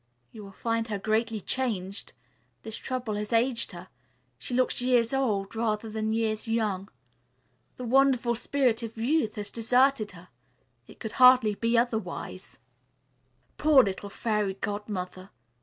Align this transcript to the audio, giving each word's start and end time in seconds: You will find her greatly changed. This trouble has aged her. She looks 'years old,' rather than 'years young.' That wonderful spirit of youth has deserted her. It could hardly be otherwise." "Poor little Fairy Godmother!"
You 0.31 0.43
will 0.43 0.51
find 0.51 0.87
her 0.87 0.97
greatly 0.97 1.39
changed. 1.39 2.13
This 2.63 2.75
trouble 2.75 3.13
has 3.17 3.31
aged 3.31 3.71
her. 3.73 3.87
She 4.39 4.55
looks 4.55 4.81
'years 4.81 5.13
old,' 5.13 5.55
rather 5.55 5.91
than 5.91 6.11
'years 6.11 6.47
young.' 6.47 6.89
That 7.77 7.83
wonderful 7.85 8.33
spirit 8.33 8.81
of 8.81 8.97
youth 8.97 9.35
has 9.35 9.51
deserted 9.51 10.13
her. 10.13 10.29
It 10.87 10.99
could 10.99 11.11
hardly 11.21 11.53
be 11.53 11.77
otherwise." 11.77 12.57
"Poor 13.57 13.83
little 13.83 14.09
Fairy 14.09 14.55
Godmother!" 14.55 15.29